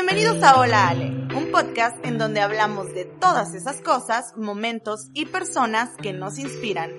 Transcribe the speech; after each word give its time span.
Bienvenidos 0.00 0.40
a 0.44 0.60
Hola 0.60 0.90
Ale, 0.90 1.06
un 1.36 1.50
podcast 1.50 2.06
en 2.06 2.18
donde 2.18 2.40
hablamos 2.40 2.94
de 2.94 3.04
todas 3.04 3.52
esas 3.52 3.82
cosas, 3.82 4.36
momentos 4.36 5.10
y 5.12 5.26
personas 5.26 5.90
que 6.00 6.12
nos 6.12 6.38
inspiran. 6.38 6.92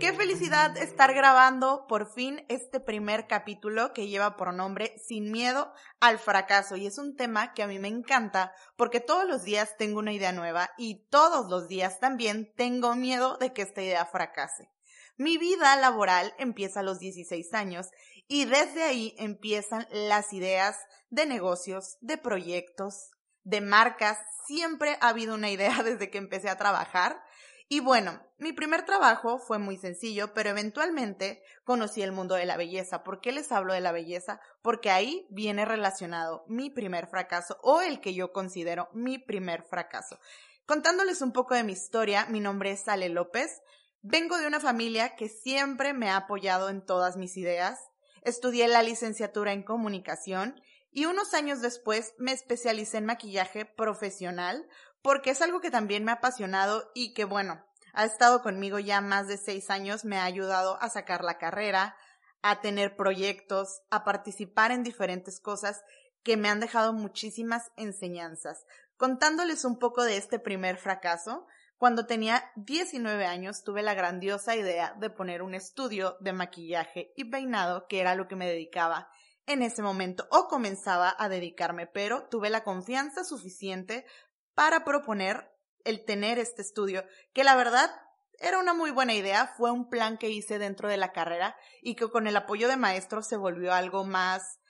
Qué 0.00 0.14
felicidad 0.16 0.78
estar 0.78 1.12
grabando 1.12 1.84
por 1.86 2.10
fin 2.10 2.42
este 2.48 2.80
primer 2.80 3.26
capítulo 3.26 3.92
que 3.92 4.08
lleva 4.08 4.38
por 4.38 4.54
nombre 4.54 4.94
Sin 4.96 5.30
miedo 5.30 5.70
al 6.00 6.18
fracaso 6.18 6.76
y 6.76 6.86
es 6.86 6.96
un 6.96 7.16
tema 7.16 7.52
que 7.52 7.62
a 7.62 7.66
mí 7.66 7.78
me 7.78 7.88
encanta 7.88 8.54
porque 8.76 9.00
todos 9.00 9.28
los 9.28 9.44
días 9.44 9.76
tengo 9.76 9.98
una 9.98 10.14
idea 10.14 10.32
nueva 10.32 10.70
y 10.78 11.06
todos 11.10 11.50
los 11.50 11.68
días 11.68 12.00
también 12.00 12.50
tengo 12.56 12.96
miedo 12.96 13.36
de 13.36 13.52
que 13.52 13.60
esta 13.60 13.82
idea 13.82 14.06
fracase. 14.06 14.70
Mi 15.18 15.36
vida 15.36 15.76
laboral 15.76 16.34
empieza 16.38 16.80
a 16.80 16.82
los 16.82 16.98
16 16.98 17.52
años 17.52 17.90
y 18.28 18.44
desde 18.44 18.82
ahí 18.82 19.14
empiezan 19.18 19.86
las 19.90 20.32
ideas 20.32 20.78
de 21.10 21.26
negocios, 21.26 21.98
de 22.00 22.16
proyectos, 22.18 23.10
de 23.44 23.60
marcas. 23.60 24.18
Siempre 24.46 24.96
ha 25.00 25.08
habido 25.08 25.34
una 25.34 25.50
idea 25.50 25.82
desde 25.84 26.10
que 26.10 26.18
empecé 26.18 26.48
a 26.48 26.58
trabajar. 26.58 27.22
Y 27.68 27.80
bueno, 27.80 28.20
mi 28.36 28.52
primer 28.52 28.84
trabajo 28.84 29.38
fue 29.38 29.58
muy 29.58 29.78
sencillo, 29.78 30.34
pero 30.34 30.50
eventualmente 30.50 31.42
conocí 31.64 32.02
el 32.02 32.12
mundo 32.12 32.34
de 32.34 32.44
la 32.44 32.58
belleza. 32.58 33.02
¿Por 33.02 33.20
qué 33.20 33.32
les 33.32 33.50
hablo 33.50 33.72
de 33.72 33.80
la 33.80 33.92
belleza? 33.92 34.40
Porque 34.60 34.90
ahí 34.90 35.26
viene 35.30 35.64
relacionado 35.64 36.44
mi 36.48 36.68
primer 36.68 37.06
fracaso 37.06 37.58
o 37.62 37.80
el 37.80 38.00
que 38.00 38.12
yo 38.12 38.32
considero 38.32 38.90
mi 38.92 39.18
primer 39.18 39.62
fracaso. 39.62 40.18
Contándoles 40.66 41.22
un 41.22 41.32
poco 41.32 41.54
de 41.54 41.64
mi 41.64 41.72
historia, 41.72 42.26
mi 42.26 42.40
nombre 42.40 42.72
es 42.72 42.86
Ale 42.88 43.08
López. 43.08 43.62
Vengo 44.02 44.36
de 44.36 44.46
una 44.46 44.60
familia 44.60 45.16
que 45.16 45.28
siempre 45.28 45.92
me 45.94 46.10
ha 46.10 46.16
apoyado 46.16 46.68
en 46.68 46.84
todas 46.84 47.16
mis 47.16 47.36
ideas. 47.36 47.80
Estudié 48.22 48.68
la 48.68 48.82
licenciatura 48.82 49.52
en 49.52 49.62
comunicación 49.62 50.60
y 50.90 51.06
unos 51.06 51.34
años 51.34 51.60
después 51.60 52.14
me 52.18 52.32
especialicé 52.32 52.98
en 52.98 53.06
maquillaje 53.06 53.64
profesional 53.64 54.68
porque 55.02 55.30
es 55.30 55.42
algo 55.42 55.60
que 55.60 55.70
también 55.70 56.04
me 56.04 56.12
ha 56.12 56.16
apasionado 56.16 56.90
y 56.94 57.14
que 57.14 57.24
bueno, 57.24 57.64
ha 57.92 58.04
estado 58.04 58.42
conmigo 58.42 58.78
ya 58.78 59.00
más 59.00 59.26
de 59.26 59.36
seis 59.36 59.70
años, 59.70 60.04
me 60.04 60.18
ha 60.18 60.24
ayudado 60.24 60.80
a 60.80 60.88
sacar 60.88 61.24
la 61.24 61.38
carrera, 61.38 61.96
a 62.40 62.60
tener 62.60 62.96
proyectos, 62.96 63.82
a 63.90 64.04
participar 64.04 64.70
en 64.70 64.82
diferentes 64.82 65.40
cosas 65.40 65.82
que 66.22 66.36
me 66.36 66.48
han 66.48 66.60
dejado 66.60 66.92
muchísimas 66.92 67.70
enseñanzas. 67.76 68.64
Contándoles 68.96 69.64
un 69.64 69.78
poco 69.78 70.04
de 70.04 70.16
este 70.16 70.38
primer 70.38 70.76
fracaso, 70.78 71.46
cuando 71.82 72.06
tenía 72.06 72.48
19 72.54 73.26
años 73.26 73.64
tuve 73.64 73.82
la 73.82 73.94
grandiosa 73.94 74.54
idea 74.54 74.94
de 75.00 75.10
poner 75.10 75.42
un 75.42 75.52
estudio 75.52 76.16
de 76.20 76.32
maquillaje 76.32 77.12
y 77.16 77.24
peinado, 77.24 77.88
que 77.88 77.98
era 77.98 78.14
lo 78.14 78.28
que 78.28 78.36
me 78.36 78.46
dedicaba 78.46 79.10
en 79.46 79.62
ese 79.62 79.82
momento 79.82 80.28
o 80.30 80.46
comenzaba 80.46 81.12
a 81.18 81.28
dedicarme, 81.28 81.88
pero 81.88 82.28
tuve 82.28 82.50
la 82.50 82.62
confianza 82.62 83.24
suficiente 83.24 84.06
para 84.54 84.84
proponer 84.84 85.50
el 85.82 86.04
tener 86.04 86.38
este 86.38 86.62
estudio, 86.62 87.04
que 87.32 87.42
la 87.42 87.56
verdad 87.56 87.90
era 88.38 88.60
una 88.60 88.74
muy 88.74 88.92
buena 88.92 89.14
idea, 89.14 89.52
fue 89.56 89.72
un 89.72 89.90
plan 89.90 90.18
que 90.18 90.30
hice 90.30 90.60
dentro 90.60 90.88
de 90.88 90.98
la 90.98 91.10
carrera 91.10 91.56
y 91.82 91.96
que 91.96 92.08
con 92.08 92.28
el 92.28 92.36
apoyo 92.36 92.68
de 92.68 92.76
maestros 92.76 93.26
se 93.26 93.36
volvió 93.36 93.72
algo 93.72 94.04
más 94.04 94.60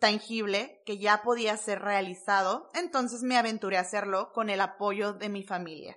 tangible 0.00 0.82
que 0.84 0.98
ya 0.98 1.22
podía 1.22 1.56
ser 1.56 1.80
realizado, 1.80 2.70
entonces 2.74 3.22
me 3.22 3.38
aventuré 3.38 3.78
a 3.78 3.80
hacerlo 3.80 4.32
con 4.34 4.50
el 4.50 4.60
apoyo 4.60 5.14
de 5.14 5.30
mi 5.30 5.42
familia. 5.42 5.96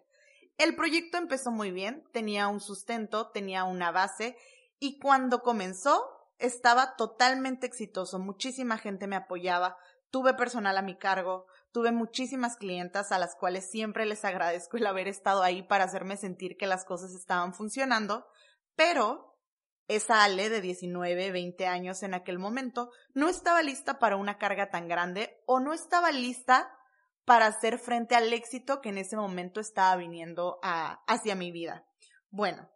El 0.59 0.75
proyecto 0.75 1.17
empezó 1.17 1.51
muy 1.51 1.71
bien, 1.71 2.03
tenía 2.11 2.49
un 2.49 2.59
sustento, 2.59 3.29
tenía 3.29 3.63
una 3.63 3.91
base 3.91 4.35
y 4.77 4.99
cuando 4.99 5.41
comenzó 5.41 6.05
estaba 6.37 6.97
totalmente 6.97 7.65
exitoso, 7.65 8.19
muchísima 8.19 8.77
gente 8.77 9.07
me 9.07 9.15
apoyaba, 9.15 9.77
tuve 10.09 10.33
personal 10.33 10.77
a 10.77 10.81
mi 10.81 10.97
cargo, 10.97 11.45
tuve 11.71 11.93
muchísimas 11.93 12.57
clientas 12.57 13.13
a 13.13 13.19
las 13.19 13.37
cuales 13.37 13.71
siempre 13.71 14.05
les 14.05 14.25
agradezco 14.25 14.75
el 14.75 14.85
haber 14.85 15.07
estado 15.07 15.43
ahí 15.43 15.63
para 15.63 15.85
hacerme 15.85 16.17
sentir 16.17 16.57
que 16.57 16.67
las 16.67 16.83
cosas 16.83 17.13
estaban 17.13 17.53
funcionando, 17.53 18.27
pero 18.75 19.37
esa 19.87 20.25
Ale 20.25 20.49
de 20.49 20.59
19, 20.59 21.31
20 21.31 21.67
años 21.67 22.03
en 22.03 22.13
aquel 22.13 22.37
momento 22.37 22.91
no 23.13 23.29
estaba 23.29 23.61
lista 23.61 23.97
para 23.97 24.17
una 24.17 24.37
carga 24.37 24.69
tan 24.69 24.89
grande 24.89 25.41
o 25.45 25.61
no 25.61 25.71
estaba 25.71 26.11
lista 26.11 26.69
para 27.29 27.45
hacer 27.45 27.77
frente 27.77 28.15
al 28.15 28.33
éxito 28.33 28.81
que 28.81 28.89
en 28.89 28.97
ese 28.97 29.15
momento 29.15 29.59
estaba 29.59 29.95
viniendo 29.97 30.59
hacia 30.63 31.35
mi 31.35 31.51
vida. 31.51 31.85
Bueno, 32.31 32.67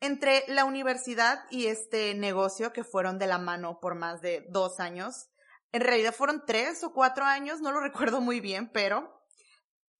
entre 0.00 0.42
la 0.48 0.64
universidad 0.64 1.44
y 1.48 1.66
este 1.66 2.16
negocio 2.16 2.72
que 2.72 2.82
fueron 2.82 3.20
de 3.20 3.28
la 3.28 3.38
mano 3.38 3.78
por 3.78 3.94
más 3.94 4.20
de 4.20 4.46
dos 4.50 4.80
años, 4.80 5.28
en 5.70 5.82
realidad 5.82 6.12
fueron 6.12 6.42
tres 6.44 6.82
o 6.82 6.92
cuatro 6.92 7.24
años, 7.24 7.60
no 7.60 7.70
lo 7.70 7.78
recuerdo 7.80 8.20
muy 8.20 8.40
bien, 8.40 8.68
pero 8.72 9.22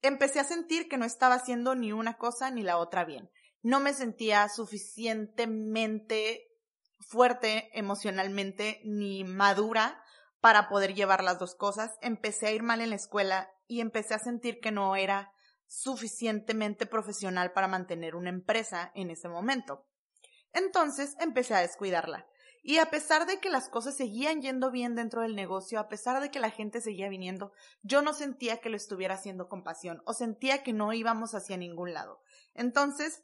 empecé 0.02 0.40
a 0.40 0.44
sentir 0.44 0.88
que 0.88 0.98
no 0.98 1.04
estaba 1.04 1.36
haciendo 1.36 1.76
ni 1.76 1.92
una 1.92 2.18
cosa 2.18 2.50
ni 2.50 2.64
la 2.64 2.78
otra 2.78 3.04
bien. 3.04 3.30
No 3.62 3.78
me 3.78 3.94
sentía 3.94 4.48
suficientemente 4.48 6.48
fuerte 6.98 7.70
emocionalmente 7.78 8.80
ni 8.82 9.22
madura 9.22 10.02
para 10.40 10.68
poder 10.68 10.94
llevar 10.94 11.22
las 11.22 11.38
dos 11.38 11.54
cosas. 11.54 11.92
Empecé 12.02 12.48
a 12.48 12.50
ir 12.50 12.64
mal 12.64 12.80
en 12.80 12.90
la 12.90 12.96
escuela 12.96 13.53
y 13.66 13.80
empecé 13.80 14.14
a 14.14 14.18
sentir 14.18 14.60
que 14.60 14.72
no 14.72 14.96
era 14.96 15.32
suficientemente 15.66 16.86
profesional 16.86 17.52
para 17.52 17.68
mantener 17.68 18.14
una 18.14 18.30
empresa 18.30 18.92
en 18.94 19.10
ese 19.10 19.28
momento. 19.28 19.86
Entonces 20.52 21.16
empecé 21.20 21.54
a 21.54 21.60
descuidarla. 21.60 22.26
Y 22.66 22.78
a 22.78 22.86
pesar 22.86 23.26
de 23.26 23.40
que 23.40 23.50
las 23.50 23.68
cosas 23.68 23.94
seguían 23.94 24.40
yendo 24.40 24.70
bien 24.70 24.94
dentro 24.94 25.20
del 25.20 25.36
negocio, 25.36 25.78
a 25.78 25.88
pesar 25.88 26.22
de 26.22 26.30
que 26.30 26.40
la 26.40 26.48
gente 26.48 26.80
seguía 26.80 27.10
viniendo, 27.10 27.52
yo 27.82 28.00
no 28.00 28.14
sentía 28.14 28.58
que 28.58 28.70
lo 28.70 28.76
estuviera 28.76 29.16
haciendo 29.16 29.48
con 29.48 29.62
pasión 29.62 30.02
o 30.06 30.14
sentía 30.14 30.62
que 30.62 30.72
no 30.72 30.92
íbamos 30.94 31.34
hacia 31.34 31.58
ningún 31.58 31.92
lado. 31.92 32.22
Entonces, 32.54 33.22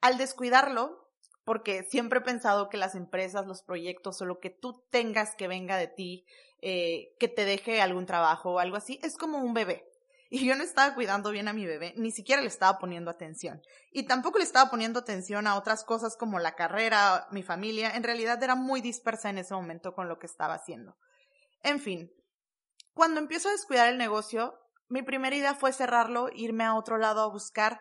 al 0.00 0.16
descuidarlo, 0.16 1.07
porque 1.48 1.82
siempre 1.84 2.18
he 2.18 2.22
pensado 2.22 2.68
que 2.68 2.76
las 2.76 2.94
empresas, 2.94 3.46
los 3.46 3.62
proyectos 3.62 4.20
o 4.20 4.26
lo 4.26 4.38
que 4.38 4.50
tú 4.50 4.84
tengas 4.90 5.34
que 5.34 5.48
venga 5.48 5.78
de 5.78 5.88
ti 5.88 6.26
eh, 6.60 7.14
que 7.18 7.26
te 7.26 7.46
deje 7.46 7.80
algún 7.80 8.04
trabajo 8.04 8.50
o 8.50 8.58
algo 8.58 8.76
así, 8.76 9.00
es 9.02 9.16
como 9.16 9.38
un 9.38 9.54
bebé. 9.54 9.90
Y 10.28 10.44
yo 10.44 10.54
no 10.56 10.62
estaba 10.62 10.94
cuidando 10.94 11.30
bien 11.30 11.48
a 11.48 11.54
mi 11.54 11.64
bebé, 11.64 11.94
ni 11.96 12.10
siquiera 12.10 12.42
le 12.42 12.48
estaba 12.48 12.78
poniendo 12.78 13.10
atención. 13.10 13.62
Y 13.92 14.02
tampoco 14.02 14.36
le 14.36 14.44
estaba 14.44 14.68
poniendo 14.68 14.98
atención 14.98 15.46
a 15.46 15.56
otras 15.56 15.84
cosas 15.84 16.18
como 16.18 16.38
la 16.38 16.54
carrera, 16.54 17.26
mi 17.30 17.42
familia. 17.42 17.92
En 17.92 18.02
realidad 18.02 18.42
era 18.42 18.54
muy 18.54 18.82
dispersa 18.82 19.30
en 19.30 19.38
ese 19.38 19.54
momento 19.54 19.94
con 19.94 20.06
lo 20.06 20.18
que 20.18 20.26
estaba 20.26 20.52
haciendo. 20.52 20.98
En 21.62 21.80
fin, 21.80 22.12
cuando 22.92 23.20
empiezo 23.20 23.48
a 23.48 23.52
descuidar 23.52 23.88
el 23.88 23.96
negocio, 23.96 24.52
mi 24.90 25.00
primera 25.00 25.34
idea 25.34 25.54
fue 25.54 25.72
cerrarlo, 25.72 26.28
irme 26.30 26.64
a 26.64 26.74
otro 26.74 26.98
lado 26.98 27.22
a 27.22 27.32
buscar, 27.32 27.80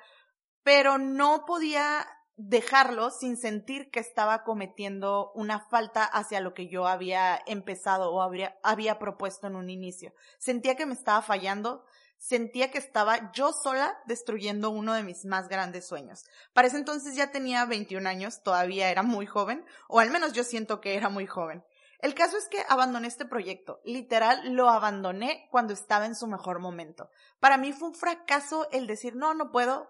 pero 0.63 0.97
no 0.97 1.43
podía 1.45 2.07
dejarlo 2.37 3.09
sin 3.09 3.35
sentir 3.35 3.89
que 3.89 3.99
estaba 3.99 4.43
cometiendo 4.43 5.31
una 5.33 5.59
falta 5.59 6.05
hacia 6.05 6.39
lo 6.39 6.53
que 6.53 6.67
yo 6.67 6.87
había 6.87 7.41
empezado 7.47 8.11
o 8.13 8.21
habría, 8.21 8.57
había 8.61 8.99
propuesto 8.99 9.47
en 9.47 9.55
un 9.55 9.71
inicio. 9.71 10.13
Sentía 10.37 10.75
que 10.75 10.85
me 10.85 10.93
estaba 10.93 11.23
fallando, 11.23 11.83
sentía 12.19 12.69
que 12.69 12.77
estaba 12.77 13.31
yo 13.31 13.51
sola 13.51 13.97
destruyendo 14.05 14.69
uno 14.69 14.93
de 14.93 15.01
mis 15.01 15.25
más 15.25 15.49
grandes 15.49 15.87
sueños. 15.87 16.25
Para 16.53 16.67
ese 16.67 16.77
entonces 16.77 17.15
ya 17.15 17.31
tenía 17.31 17.65
21 17.65 18.07
años, 18.07 18.43
todavía 18.43 18.91
era 18.91 19.01
muy 19.01 19.25
joven, 19.25 19.65
o 19.87 19.99
al 19.99 20.11
menos 20.11 20.33
yo 20.33 20.43
siento 20.43 20.79
que 20.79 20.95
era 20.95 21.09
muy 21.09 21.25
joven. 21.25 21.63
El 21.99 22.13
caso 22.13 22.37
es 22.37 22.47
que 22.47 22.63
abandoné 22.69 23.07
este 23.07 23.25
proyecto. 23.25 23.81
Literal, 23.83 24.53
lo 24.53 24.69
abandoné 24.69 25.47
cuando 25.49 25.73
estaba 25.73 26.05
en 26.05 26.15
su 26.15 26.27
mejor 26.27 26.59
momento. 26.59 27.09
Para 27.39 27.57
mí 27.57 27.73
fue 27.73 27.87
un 27.87 27.95
fracaso 27.95 28.67
el 28.71 28.85
decir, 28.85 29.15
no, 29.15 29.33
no 29.33 29.51
puedo, 29.51 29.89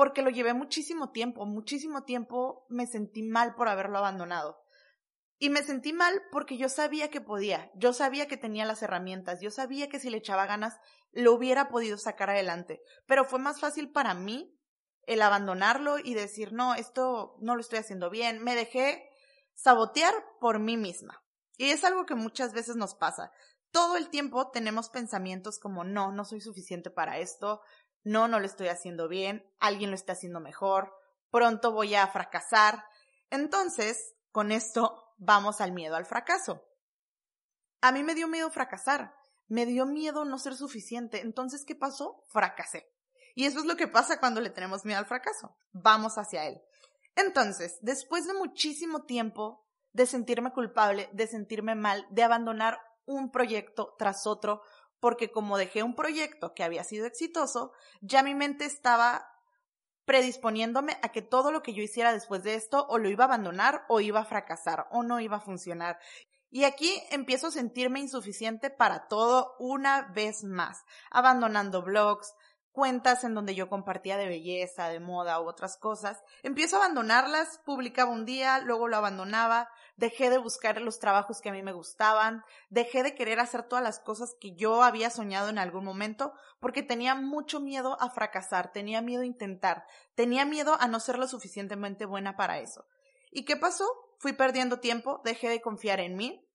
porque 0.00 0.22
lo 0.22 0.30
llevé 0.30 0.54
muchísimo 0.54 1.10
tiempo, 1.10 1.44
muchísimo 1.44 2.04
tiempo 2.04 2.64
me 2.70 2.86
sentí 2.86 3.22
mal 3.22 3.54
por 3.54 3.68
haberlo 3.68 3.98
abandonado. 3.98 4.64
Y 5.38 5.50
me 5.50 5.62
sentí 5.62 5.92
mal 5.92 6.22
porque 6.32 6.56
yo 6.56 6.70
sabía 6.70 7.10
que 7.10 7.20
podía, 7.20 7.70
yo 7.74 7.92
sabía 7.92 8.26
que 8.26 8.38
tenía 8.38 8.64
las 8.64 8.82
herramientas, 8.82 9.42
yo 9.42 9.50
sabía 9.50 9.90
que 9.90 10.00
si 10.00 10.08
le 10.08 10.16
echaba 10.16 10.46
ganas 10.46 10.78
lo 11.12 11.34
hubiera 11.34 11.68
podido 11.68 11.98
sacar 11.98 12.30
adelante, 12.30 12.80
pero 13.04 13.26
fue 13.26 13.40
más 13.40 13.60
fácil 13.60 13.92
para 13.92 14.14
mí 14.14 14.58
el 15.02 15.20
abandonarlo 15.20 15.98
y 15.98 16.14
decir, 16.14 16.54
no, 16.54 16.74
esto 16.74 17.36
no 17.42 17.54
lo 17.54 17.60
estoy 17.60 17.80
haciendo 17.80 18.08
bien, 18.08 18.42
me 18.42 18.54
dejé 18.54 19.06
sabotear 19.52 20.14
por 20.40 20.60
mí 20.60 20.78
misma. 20.78 21.22
Y 21.58 21.72
es 21.72 21.84
algo 21.84 22.06
que 22.06 22.14
muchas 22.14 22.54
veces 22.54 22.74
nos 22.74 22.94
pasa. 22.94 23.32
Todo 23.70 23.98
el 23.98 24.08
tiempo 24.08 24.50
tenemos 24.50 24.88
pensamientos 24.88 25.58
como, 25.58 25.84
no, 25.84 26.10
no 26.10 26.24
soy 26.24 26.40
suficiente 26.40 26.90
para 26.90 27.18
esto, 27.18 27.60
no, 28.02 28.28
no 28.28 28.40
lo 28.40 28.46
estoy 28.46 28.68
haciendo 28.68 29.08
bien, 29.08 29.46
alguien 29.58 29.90
lo 29.90 29.96
está 29.96 30.12
haciendo 30.12 30.40
mejor, 30.40 30.94
pronto 31.30 31.72
voy 31.72 31.94
a 31.94 32.06
fracasar. 32.06 32.84
Entonces, 33.30 34.14
con 34.32 34.52
esto 34.52 35.14
vamos 35.18 35.60
al 35.60 35.72
miedo 35.72 35.96
al 35.96 36.06
fracaso. 36.06 36.64
A 37.80 37.92
mí 37.92 38.02
me 38.02 38.14
dio 38.14 38.28
miedo 38.28 38.50
fracasar, 38.50 39.14
me 39.48 39.66
dio 39.66 39.86
miedo 39.86 40.24
no 40.24 40.38
ser 40.38 40.54
suficiente. 40.54 41.20
Entonces, 41.20 41.64
¿qué 41.64 41.74
pasó? 41.74 42.24
Fracasé. 42.28 42.90
Y 43.34 43.46
eso 43.46 43.60
es 43.60 43.64
lo 43.64 43.76
que 43.76 43.88
pasa 43.88 44.18
cuando 44.18 44.40
le 44.40 44.50
tenemos 44.50 44.84
miedo 44.84 44.98
al 44.98 45.06
fracaso. 45.06 45.56
Vamos 45.72 46.18
hacia 46.18 46.46
él. 46.46 46.60
Entonces, 47.16 47.78
después 47.80 48.26
de 48.26 48.34
muchísimo 48.34 49.04
tiempo 49.04 49.66
de 49.92 50.06
sentirme 50.06 50.52
culpable, 50.52 51.08
de 51.12 51.26
sentirme 51.26 51.74
mal, 51.74 52.06
de 52.10 52.22
abandonar 52.22 52.80
un 53.06 53.30
proyecto 53.30 53.94
tras 53.98 54.26
otro, 54.26 54.62
porque 55.00 55.30
como 55.30 55.58
dejé 55.58 55.82
un 55.82 55.94
proyecto 55.94 56.54
que 56.54 56.62
había 56.62 56.84
sido 56.84 57.06
exitoso, 57.06 57.72
ya 58.00 58.22
mi 58.22 58.34
mente 58.34 58.66
estaba 58.66 59.26
predisponiéndome 60.04 60.98
a 61.02 61.10
que 61.10 61.22
todo 61.22 61.52
lo 61.52 61.62
que 61.62 61.72
yo 61.72 61.82
hiciera 61.82 62.12
después 62.12 62.42
de 62.42 62.54
esto 62.54 62.86
o 62.88 62.98
lo 62.98 63.08
iba 63.08 63.24
a 63.24 63.28
abandonar 63.28 63.84
o 63.88 64.00
iba 64.00 64.20
a 64.20 64.24
fracasar 64.24 64.88
o 64.90 65.02
no 65.02 65.20
iba 65.20 65.36
a 65.36 65.40
funcionar. 65.40 65.98
Y 66.50 66.64
aquí 66.64 67.00
empiezo 67.10 67.46
a 67.46 67.52
sentirme 67.52 68.00
insuficiente 68.00 68.70
para 68.70 69.06
todo 69.06 69.54
una 69.60 70.10
vez 70.12 70.42
más, 70.42 70.84
abandonando 71.10 71.82
blogs, 71.82 72.34
cuentas 72.72 73.24
en 73.24 73.34
donde 73.34 73.54
yo 73.54 73.68
compartía 73.68 74.16
de 74.16 74.28
belleza, 74.28 74.88
de 74.88 75.00
moda 75.00 75.40
u 75.40 75.48
otras 75.48 75.76
cosas. 75.76 76.22
Empiezo 76.42 76.76
a 76.76 76.84
abandonarlas, 76.84 77.60
publicaba 77.64 78.10
un 78.10 78.24
día, 78.24 78.58
luego 78.60 78.88
lo 78.88 78.96
abandonaba, 78.96 79.68
dejé 79.96 80.30
de 80.30 80.38
buscar 80.38 80.80
los 80.80 80.98
trabajos 80.98 81.40
que 81.40 81.48
a 81.48 81.52
mí 81.52 81.62
me 81.62 81.72
gustaban, 81.72 82.44
dejé 82.68 83.02
de 83.02 83.14
querer 83.14 83.40
hacer 83.40 83.64
todas 83.64 83.84
las 83.84 83.98
cosas 84.00 84.34
que 84.40 84.54
yo 84.54 84.82
había 84.82 85.10
soñado 85.10 85.48
en 85.48 85.58
algún 85.58 85.84
momento 85.84 86.32
porque 86.60 86.82
tenía 86.82 87.14
mucho 87.14 87.60
miedo 87.60 87.96
a 88.00 88.10
fracasar, 88.10 88.72
tenía 88.72 89.02
miedo 89.02 89.22
a 89.22 89.26
intentar, 89.26 89.84
tenía 90.14 90.44
miedo 90.44 90.76
a 90.80 90.88
no 90.88 91.00
ser 91.00 91.18
lo 91.18 91.26
suficientemente 91.26 92.06
buena 92.06 92.36
para 92.36 92.60
eso. 92.60 92.86
¿Y 93.30 93.44
qué 93.44 93.56
pasó? 93.56 93.86
Fui 94.18 94.32
perdiendo 94.32 94.80
tiempo, 94.80 95.20
dejé 95.24 95.48
de 95.48 95.60
confiar 95.60 96.00
en 96.00 96.16
mí 96.16 96.46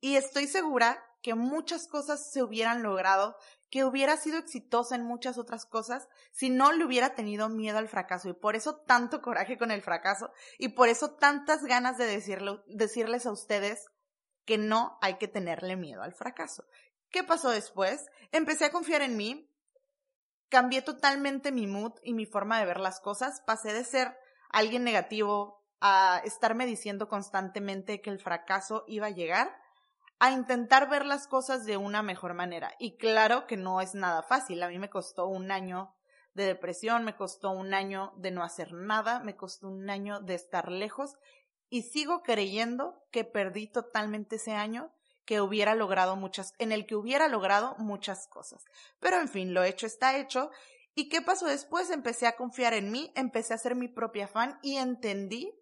y 0.00 0.16
estoy 0.16 0.46
segura 0.46 1.02
que 1.22 1.34
muchas 1.34 1.88
cosas 1.88 2.30
se 2.30 2.42
hubieran 2.42 2.82
logrado 2.84 3.36
que 3.70 3.84
hubiera 3.84 4.16
sido 4.16 4.38
exitosa 4.38 4.94
en 4.94 5.04
muchas 5.04 5.38
otras 5.38 5.66
cosas 5.66 6.08
si 6.32 6.50
no 6.50 6.72
le 6.72 6.84
hubiera 6.84 7.14
tenido 7.14 7.48
miedo 7.48 7.78
al 7.78 7.88
fracaso 7.88 8.28
y 8.28 8.32
por 8.32 8.56
eso 8.56 8.76
tanto 8.76 9.20
coraje 9.22 9.58
con 9.58 9.70
el 9.70 9.82
fracaso 9.82 10.30
y 10.58 10.68
por 10.68 10.88
eso 10.88 11.14
tantas 11.16 11.64
ganas 11.64 11.98
de 11.98 12.06
decirles 12.06 13.26
a 13.26 13.32
ustedes 13.32 13.86
que 14.44 14.58
no 14.58 14.98
hay 15.02 15.18
que 15.18 15.28
tenerle 15.28 15.76
miedo 15.76 16.02
al 16.02 16.14
fracaso. 16.14 16.64
¿Qué 17.10 17.24
pasó 17.24 17.50
después? 17.50 18.06
Empecé 18.30 18.66
a 18.66 18.72
confiar 18.72 19.02
en 19.02 19.16
mí, 19.16 19.50
cambié 20.48 20.82
totalmente 20.82 21.50
mi 21.50 21.66
mood 21.66 21.92
y 22.02 22.14
mi 22.14 22.26
forma 22.26 22.58
de 22.60 22.66
ver 22.66 22.78
las 22.78 23.00
cosas, 23.00 23.42
pasé 23.44 23.72
de 23.72 23.84
ser 23.84 24.16
alguien 24.50 24.84
negativo 24.84 25.64
a 25.80 26.22
estarme 26.24 26.66
diciendo 26.66 27.08
constantemente 27.08 28.00
que 28.00 28.10
el 28.10 28.20
fracaso 28.20 28.84
iba 28.86 29.08
a 29.08 29.10
llegar 29.10 29.65
a 30.18 30.30
intentar 30.30 30.88
ver 30.88 31.04
las 31.04 31.26
cosas 31.26 31.66
de 31.66 31.76
una 31.76 32.02
mejor 32.02 32.34
manera. 32.34 32.72
Y 32.78 32.96
claro 32.96 33.46
que 33.46 33.56
no 33.56 33.80
es 33.80 33.94
nada 33.94 34.22
fácil. 34.22 34.62
A 34.62 34.68
mí 34.68 34.78
me 34.78 34.90
costó 34.90 35.26
un 35.26 35.50
año 35.50 35.94
de 36.34 36.46
depresión, 36.46 37.04
me 37.04 37.16
costó 37.16 37.50
un 37.50 37.74
año 37.74 38.12
de 38.16 38.30
no 38.30 38.42
hacer 38.42 38.72
nada, 38.72 39.20
me 39.20 39.36
costó 39.36 39.68
un 39.68 39.88
año 39.90 40.20
de 40.20 40.34
estar 40.34 40.70
lejos 40.70 41.16
y 41.68 41.82
sigo 41.82 42.22
creyendo 42.22 43.02
que 43.10 43.24
perdí 43.24 43.66
totalmente 43.66 44.36
ese 44.36 44.52
año 44.52 44.92
que 45.24 45.40
hubiera 45.40 45.74
logrado 45.74 46.14
muchas, 46.14 46.54
en 46.58 46.72
el 46.72 46.86
que 46.86 46.94
hubiera 46.94 47.28
logrado 47.28 47.74
muchas 47.78 48.28
cosas. 48.28 48.64
Pero 49.00 49.18
en 49.18 49.28
fin, 49.28 49.54
lo 49.54 49.64
hecho 49.64 49.86
está 49.86 50.16
hecho. 50.16 50.50
¿Y 50.94 51.08
qué 51.08 51.20
pasó 51.20 51.46
después? 51.46 51.90
Empecé 51.90 52.26
a 52.26 52.36
confiar 52.36 52.74
en 52.74 52.92
mí, 52.92 53.12
empecé 53.16 53.52
a 53.52 53.58
ser 53.58 53.74
mi 53.74 53.88
propia 53.88 54.28
fan 54.28 54.58
y 54.62 54.76
entendí 54.76 55.52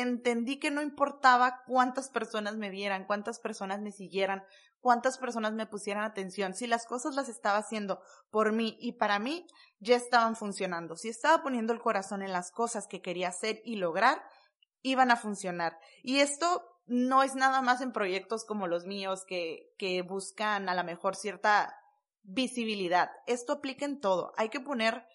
entendí 0.00 0.58
que 0.58 0.70
no 0.70 0.82
importaba 0.82 1.62
cuántas 1.66 2.08
personas 2.08 2.56
me 2.56 2.70
vieran, 2.70 3.06
cuántas 3.06 3.40
personas 3.40 3.80
me 3.80 3.92
siguieran, 3.92 4.44
cuántas 4.80 5.18
personas 5.18 5.52
me 5.52 5.66
pusieran 5.66 6.04
atención, 6.04 6.54
si 6.54 6.66
las 6.66 6.86
cosas 6.86 7.14
las 7.14 7.28
estaba 7.28 7.58
haciendo 7.58 8.00
por 8.30 8.52
mí 8.52 8.76
y 8.80 8.92
para 8.92 9.18
mí, 9.18 9.46
ya 9.80 9.96
estaban 9.96 10.36
funcionando. 10.36 10.96
Si 10.96 11.08
estaba 11.08 11.42
poniendo 11.42 11.72
el 11.72 11.80
corazón 11.80 12.22
en 12.22 12.32
las 12.32 12.50
cosas 12.50 12.86
que 12.86 13.02
quería 13.02 13.28
hacer 13.28 13.60
y 13.64 13.76
lograr, 13.76 14.22
iban 14.82 15.10
a 15.10 15.16
funcionar. 15.16 15.78
Y 16.02 16.18
esto 16.18 16.64
no 16.86 17.22
es 17.22 17.34
nada 17.34 17.60
más 17.62 17.80
en 17.80 17.92
proyectos 17.92 18.44
como 18.44 18.66
los 18.66 18.86
míos 18.86 19.24
que, 19.26 19.74
que 19.78 20.02
buscan 20.02 20.68
a 20.68 20.74
lo 20.74 20.84
mejor 20.84 21.16
cierta 21.16 21.74
visibilidad. 22.22 23.10
Esto 23.26 23.54
aplica 23.54 23.84
en 23.84 24.00
todo. 24.00 24.32
Hay 24.36 24.48
que 24.48 24.60
poner 24.60 25.06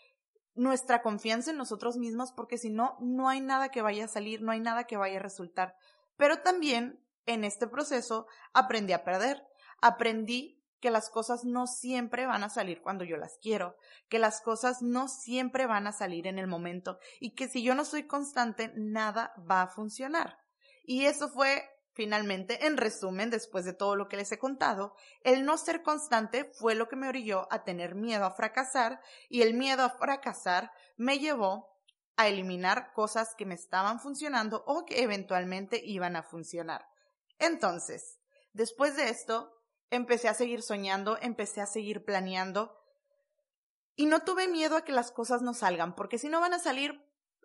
nuestra 0.55 1.01
confianza 1.01 1.51
en 1.51 1.57
nosotros 1.57 1.97
mismos 1.97 2.31
porque 2.31 2.57
si 2.57 2.69
no, 2.69 2.97
no 2.99 3.29
hay 3.29 3.41
nada 3.41 3.69
que 3.69 3.81
vaya 3.81 4.05
a 4.05 4.09
salir, 4.09 4.41
no 4.41 4.51
hay 4.51 4.59
nada 4.59 4.85
que 4.85 4.97
vaya 4.97 5.17
a 5.17 5.23
resultar. 5.23 5.75
Pero 6.17 6.41
también 6.41 6.99
en 7.25 7.43
este 7.43 7.67
proceso 7.67 8.27
aprendí 8.53 8.93
a 8.93 9.03
perder, 9.03 9.43
aprendí 9.81 10.63
que 10.79 10.91
las 10.91 11.09
cosas 11.09 11.45
no 11.45 11.65
siempre 11.65 12.25
van 12.25 12.43
a 12.43 12.49
salir 12.49 12.81
cuando 12.81 13.05
yo 13.05 13.15
las 13.15 13.37
quiero, 13.41 13.77
que 14.09 14.19
las 14.19 14.41
cosas 14.41 14.81
no 14.81 15.07
siempre 15.07 15.65
van 15.65 15.87
a 15.87 15.93
salir 15.93 16.27
en 16.27 16.37
el 16.37 16.47
momento 16.47 16.99
y 17.21 17.35
que 17.35 17.47
si 17.47 17.63
yo 17.63 17.73
no 17.73 17.85
soy 17.85 18.05
constante, 18.05 18.73
nada 18.75 19.33
va 19.49 19.61
a 19.61 19.67
funcionar. 19.67 20.39
Y 20.83 21.05
eso 21.05 21.29
fue 21.29 21.63
Finalmente, 21.93 22.65
en 22.65 22.77
resumen, 22.77 23.29
después 23.29 23.65
de 23.65 23.73
todo 23.73 23.95
lo 23.95 24.09
que 24.09 24.17
les 24.17 24.31
he 24.31 24.39
contado, 24.39 24.95
el 25.23 25.45
no 25.45 25.57
ser 25.57 25.83
constante 25.83 26.45
fue 26.45 26.73
lo 26.73 26.89
que 26.89 26.95
me 26.95 27.07
orilló 27.07 27.47
a 27.51 27.63
tener 27.63 27.93
miedo 27.93 28.25
a 28.25 28.31
fracasar 28.31 28.99
y 29.29 29.43
el 29.43 29.53
miedo 29.53 29.83
a 29.83 29.91
fracasar 29.91 30.71
me 30.97 31.19
llevó 31.19 31.69
a 32.15 32.27
eliminar 32.27 32.93
cosas 32.93 33.35
que 33.37 33.45
me 33.45 33.53
estaban 33.53 33.99
funcionando 33.99 34.63
o 34.65 34.85
que 34.85 35.03
eventualmente 35.03 35.81
iban 35.83 36.15
a 36.15 36.23
funcionar. 36.23 36.87
Entonces, 37.37 38.19
después 38.53 38.95
de 38.95 39.09
esto, 39.09 39.51
empecé 39.91 40.29
a 40.29 40.33
seguir 40.33 40.63
soñando, 40.63 41.19
empecé 41.21 41.61
a 41.61 41.67
seguir 41.67 42.03
planeando 42.03 42.75
y 43.95 44.07
no 44.07 44.23
tuve 44.23 44.47
miedo 44.47 44.77
a 44.77 44.83
que 44.83 44.91
las 44.91 45.11
cosas 45.11 45.43
no 45.43 45.53
salgan, 45.53 45.93
porque 45.93 46.17
si 46.17 46.27
no 46.27 46.39
van 46.39 46.55
a 46.55 46.59
salir, 46.59 46.99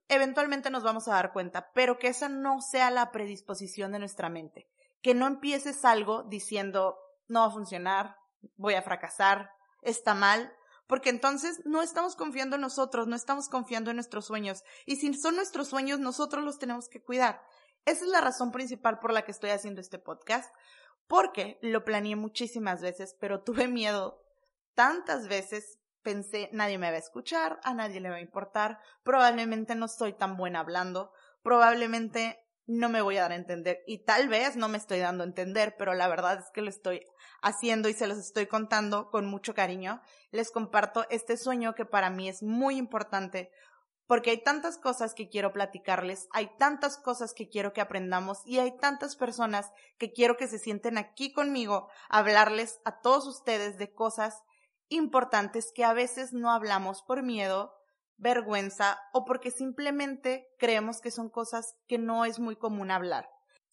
eventualmente 0.08 0.70
nos 0.70 0.82
vamos 0.82 1.08
a 1.08 1.12
dar 1.12 1.32
cuenta, 1.32 1.70
pero 1.74 1.98
que 1.98 2.08
esa 2.08 2.28
no 2.28 2.60
sea 2.60 2.90
la 2.90 3.10
predisposición 3.12 3.92
de 3.92 3.98
nuestra 3.98 4.28
mente. 4.28 4.68
Que 5.02 5.14
no 5.14 5.26
empieces 5.26 5.84
algo 5.84 6.24
diciendo, 6.24 6.98
no 7.28 7.40
va 7.40 7.46
a 7.46 7.52
funcionar, 7.52 8.16
voy 8.56 8.74
a 8.74 8.82
fracasar, 8.82 9.50
está 9.82 10.14
mal, 10.14 10.52
porque 10.86 11.10
entonces 11.10 11.60
no 11.64 11.82
estamos 11.82 12.16
confiando 12.16 12.56
en 12.56 12.62
nosotros, 12.62 13.06
no 13.06 13.14
estamos 13.14 13.48
confiando 13.48 13.90
en 13.90 13.96
nuestros 13.96 14.26
sueños. 14.26 14.64
Y 14.86 14.96
si 14.96 15.12
son 15.14 15.36
nuestros 15.36 15.68
sueños, 15.68 16.00
nosotros 16.00 16.42
los 16.42 16.58
tenemos 16.58 16.88
que 16.88 17.02
cuidar. 17.02 17.42
Esa 17.84 18.04
es 18.04 18.10
la 18.10 18.20
razón 18.20 18.50
principal 18.50 18.98
por 18.98 19.12
la 19.12 19.22
que 19.22 19.30
estoy 19.30 19.50
haciendo 19.50 19.80
este 19.80 19.98
podcast, 19.98 20.52
porque 21.06 21.58
lo 21.62 21.84
planeé 21.84 22.16
muchísimas 22.16 22.80
veces, 22.80 23.14
pero 23.20 23.42
tuve 23.42 23.68
miedo 23.68 24.22
tantas 24.74 25.28
veces 25.28 25.77
pensé, 26.02 26.48
nadie 26.52 26.78
me 26.78 26.90
va 26.90 26.96
a 26.96 27.00
escuchar, 27.00 27.60
a 27.64 27.74
nadie 27.74 28.00
le 28.00 28.10
va 28.10 28.16
a 28.16 28.20
importar, 28.20 28.78
probablemente 29.02 29.74
no 29.74 29.86
estoy 29.86 30.12
tan 30.12 30.36
buena 30.36 30.60
hablando, 30.60 31.12
probablemente 31.42 32.38
no 32.66 32.90
me 32.90 33.00
voy 33.00 33.16
a 33.16 33.22
dar 33.22 33.32
a 33.32 33.36
entender 33.36 33.82
y 33.86 34.04
tal 34.04 34.28
vez 34.28 34.56
no 34.56 34.68
me 34.68 34.76
estoy 34.76 34.98
dando 34.98 35.24
a 35.24 35.26
entender, 35.26 35.74
pero 35.78 35.94
la 35.94 36.06
verdad 36.06 36.38
es 36.38 36.50
que 36.52 36.60
lo 36.60 36.68
estoy 36.68 37.02
haciendo 37.40 37.88
y 37.88 37.94
se 37.94 38.06
los 38.06 38.18
estoy 38.18 38.46
contando 38.46 39.10
con 39.10 39.26
mucho 39.26 39.54
cariño. 39.54 40.02
Les 40.30 40.50
comparto 40.50 41.06
este 41.08 41.38
sueño 41.38 41.74
que 41.74 41.86
para 41.86 42.10
mí 42.10 42.28
es 42.28 42.42
muy 42.42 42.76
importante 42.76 43.50
porque 44.06 44.30
hay 44.30 44.42
tantas 44.42 44.78
cosas 44.78 45.14
que 45.14 45.28
quiero 45.28 45.52
platicarles, 45.52 46.28
hay 46.32 46.50
tantas 46.58 46.96
cosas 46.96 47.34
que 47.34 47.48
quiero 47.48 47.72
que 47.72 47.82
aprendamos 47.82 48.40
y 48.44 48.58
hay 48.58 48.76
tantas 48.78 49.16
personas 49.16 49.70
que 49.98 50.12
quiero 50.12 50.36
que 50.36 50.48
se 50.48 50.58
sienten 50.58 50.98
aquí 50.98 51.32
conmigo 51.32 51.88
a 52.08 52.18
hablarles 52.18 52.80
a 52.84 53.00
todos 53.00 53.26
ustedes 53.26 53.78
de 53.78 53.92
cosas 53.92 54.42
importantes 54.88 55.72
que 55.74 55.84
a 55.84 55.92
veces 55.92 56.32
no 56.32 56.50
hablamos 56.50 57.02
por 57.02 57.22
miedo, 57.22 57.72
vergüenza 58.16 58.98
o 59.12 59.24
porque 59.24 59.50
simplemente 59.50 60.48
creemos 60.58 61.00
que 61.00 61.10
son 61.10 61.30
cosas 61.30 61.76
que 61.86 61.98
no 61.98 62.24
es 62.24 62.38
muy 62.38 62.56
común 62.56 62.90
hablar. 62.90 63.28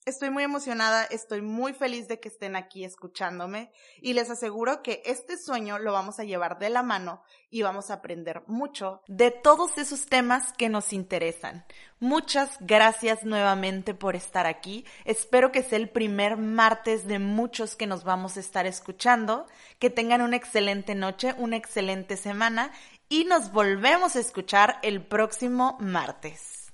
Estoy 0.05 0.29
muy 0.29 0.43
emocionada, 0.43 1.03
estoy 1.05 1.41
muy 1.41 1.73
feliz 1.73 2.07
de 2.07 2.19
que 2.19 2.27
estén 2.27 2.55
aquí 2.55 2.85
escuchándome 2.85 3.71
y 3.99 4.13
les 4.13 4.29
aseguro 4.29 4.83
que 4.83 5.01
este 5.03 5.35
sueño 5.35 5.79
lo 5.79 5.93
vamos 5.93 6.19
a 6.19 6.23
llevar 6.23 6.59
de 6.59 6.69
la 6.69 6.83
mano 6.83 7.23
y 7.49 7.63
vamos 7.63 7.89
a 7.89 7.95
aprender 7.95 8.43
mucho 8.45 9.01
de 9.07 9.31
todos 9.31 9.79
esos 9.79 10.05
temas 10.05 10.53
que 10.53 10.69
nos 10.69 10.93
interesan. 10.93 11.65
Muchas 11.99 12.55
gracias 12.59 13.23
nuevamente 13.23 13.95
por 13.95 14.15
estar 14.15 14.45
aquí. 14.45 14.85
Espero 15.05 15.51
que 15.51 15.63
sea 15.63 15.79
el 15.79 15.89
primer 15.89 16.37
martes 16.37 17.07
de 17.07 17.17
muchos 17.17 17.75
que 17.75 17.87
nos 17.87 18.03
vamos 18.03 18.37
a 18.37 18.41
estar 18.41 18.67
escuchando. 18.67 19.47
Que 19.79 19.89
tengan 19.89 20.21
una 20.21 20.35
excelente 20.35 20.93
noche, 20.93 21.33
una 21.39 21.57
excelente 21.57 22.15
semana 22.15 22.71
y 23.09 23.25
nos 23.25 23.51
volvemos 23.51 24.15
a 24.15 24.19
escuchar 24.19 24.77
el 24.83 25.03
próximo 25.03 25.77
martes. 25.79 26.64